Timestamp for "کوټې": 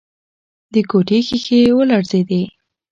0.89-1.19